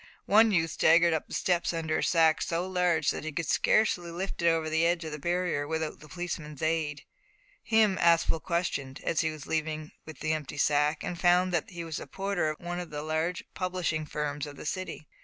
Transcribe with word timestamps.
One 0.25 0.49
youth 0.49 0.71
staggered 0.71 1.13
up 1.13 1.27
the 1.27 1.33
steps 1.35 1.73
under 1.73 1.99
a 1.99 2.03
sack 2.03 2.41
so 2.41 2.67
large 2.67 3.11
that 3.11 3.23
he 3.23 3.31
could 3.31 3.45
scarcely 3.45 4.09
lift 4.09 4.41
it 4.41 4.47
over 4.49 4.67
the 4.67 4.83
edge 4.83 5.03
of 5.03 5.11
the 5.11 5.19
barrier 5.19 5.67
without 5.67 5.99
the 5.99 6.07
policeman's 6.09 6.63
aid. 6.63 7.03
Him 7.61 7.99
Aspel 7.99 8.41
questioned, 8.41 8.99
as 9.03 9.21
he 9.21 9.29
was 9.29 9.45
leaving 9.45 9.91
with 10.07 10.21
the 10.21 10.33
empty 10.33 10.57
sack, 10.57 11.03
and 11.03 11.19
found 11.21 11.53
that 11.53 11.69
he 11.69 11.83
was 11.83 11.97
the 11.97 12.07
porter 12.07 12.49
of 12.49 12.59
one 12.59 12.79
of 12.79 12.89
the 12.89 13.03
large 13.03 13.43
publishing 13.53 14.07
firms 14.07 14.47
of 14.47 14.55
the 14.57 14.65
city. 14.65 15.07